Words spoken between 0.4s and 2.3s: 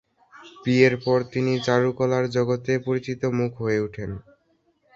বিয়ের পর তিনি চারুকলার